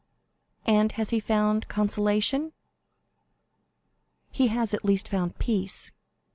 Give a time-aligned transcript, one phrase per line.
[0.65, 2.53] "And has he found consolation?"
[4.31, 5.91] "He has at least found peace."